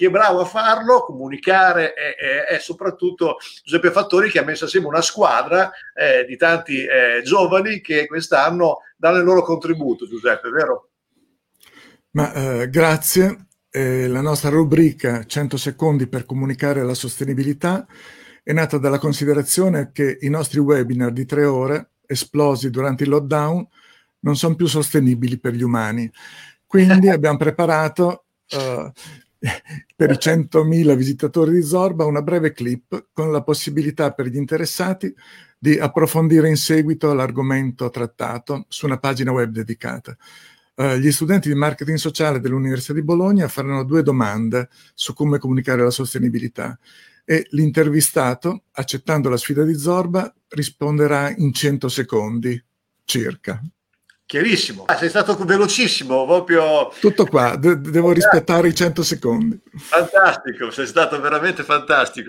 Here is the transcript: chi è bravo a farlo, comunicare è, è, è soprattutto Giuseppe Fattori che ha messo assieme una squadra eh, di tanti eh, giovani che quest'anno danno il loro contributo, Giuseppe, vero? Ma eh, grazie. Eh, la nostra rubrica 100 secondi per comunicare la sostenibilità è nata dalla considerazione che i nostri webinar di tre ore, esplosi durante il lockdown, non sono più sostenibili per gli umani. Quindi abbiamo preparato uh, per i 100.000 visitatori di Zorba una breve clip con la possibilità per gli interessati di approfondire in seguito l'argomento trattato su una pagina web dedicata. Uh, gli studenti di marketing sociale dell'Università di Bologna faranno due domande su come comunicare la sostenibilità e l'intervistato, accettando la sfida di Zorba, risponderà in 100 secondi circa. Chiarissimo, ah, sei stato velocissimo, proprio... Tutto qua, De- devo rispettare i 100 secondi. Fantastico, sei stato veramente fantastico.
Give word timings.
chi 0.00 0.06
è 0.06 0.10
bravo 0.10 0.40
a 0.40 0.46
farlo, 0.46 1.04
comunicare 1.04 1.92
è, 1.92 2.14
è, 2.14 2.54
è 2.54 2.58
soprattutto 2.58 3.36
Giuseppe 3.62 3.90
Fattori 3.90 4.30
che 4.30 4.38
ha 4.38 4.44
messo 4.44 4.64
assieme 4.64 4.86
una 4.86 5.02
squadra 5.02 5.70
eh, 5.92 6.24
di 6.24 6.38
tanti 6.38 6.86
eh, 6.86 7.20
giovani 7.22 7.82
che 7.82 8.06
quest'anno 8.06 8.78
danno 8.96 9.18
il 9.18 9.24
loro 9.24 9.42
contributo, 9.42 10.08
Giuseppe, 10.08 10.48
vero? 10.48 10.88
Ma 12.12 12.32
eh, 12.32 12.70
grazie. 12.70 13.48
Eh, 13.68 14.08
la 14.08 14.22
nostra 14.22 14.48
rubrica 14.48 15.26
100 15.26 15.58
secondi 15.58 16.06
per 16.06 16.24
comunicare 16.24 16.82
la 16.82 16.94
sostenibilità 16.94 17.86
è 18.42 18.54
nata 18.54 18.78
dalla 18.78 18.98
considerazione 18.98 19.90
che 19.92 20.16
i 20.22 20.30
nostri 20.30 20.60
webinar 20.60 21.12
di 21.12 21.26
tre 21.26 21.44
ore, 21.44 21.90
esplosi 22.06 22.70
durante 22.70 23.04
il 23.04 23.10
lockdown, 23.10 23.68
non 24.20 24.34
sono 24.34 24.54
più 24.54 24.66
sostenibili 24.66 25.38
per 25.38 25.52
gli 25.52 25.62
umani. 25.62 26.10
Quindi 26.64 27.10
abbiamo 27.12 27.36
preparato 27.36 28.24
uh, 28.52 28.90
per 29.96 30.10
i 30.10 30.14
100.000 30.14 30.94
visitatori 30.94 31.52
di 31.52 31.62
Zorba 31.62 32.04
una 32.04 32.22
breve 32.22 32.52
clip 32.52 33.08
con 33.12 33.32
la 33.32 33.42
possibilità 33.42 34.12
per 34.12 34.26
gli 34.26 34.36
interessati 34.36 35.14
di 35.58 35.78
approfondire 35.78 36.48
in 36.48 36.56
seguito 36.56 37.12
l'argomento 37.12 37.90
trattato 37.90 38.66
su 38.68 38.86
una 38.86 38.98
pagina 38.98 39.32
web 39.32 39.50
dedicata. 39.50 40.16
Uh, 40.74 40.94
gli 40.94 41.10
studenti 41.10 41.48
di 41.48 41.54
marketing 41.54 41.98
sociale 41.98 42.40
dell'Università 42.40 42.94
di 42.94 43.02
Bologna 43.02 43.48
faranno 43.48 43.84
due 43.84 44.02
domande 44.02 44.68
su 44.94 45.12
come 45.12 45.38
comunicare 45.38 45.82
la 45.82 45.90
sostenibilità 45.90 46.78
e 47.24 47.46
l'intervistato, 47.50 48.64
accettando 48.72 49.28
la 49.28 49.36
sfida 49.36 49.62
di 49.64 49.74
Zorba, 49.74 50.32
risponderà 50.48 51.34
in 51.36 51.52
100 51.52 51.88
secondi 51.88 52.62
circa. 53.04 53.62
Chiarissimo, 54.30 54.84
ah, 54.86 54.96
sei 54.96 55.08
stato 55.08 55.36
velocissimo, 55.44 56.24
proprio... 56.24 56.92
Tutto 57.00 57.26
qua, 57.26 57.56
De- 57.56 57.80
devo 57.80 58.12
rispettare 58.12 58.68
i 58.68 58.74
100 58.76 59.02
secondi. 59.02 59.58
Fantastico, 59.76 60.70
sei 60.70 60.86
stato 60.86 61.20
veramente 61.20 61.64
fantastico. 61.64 62.28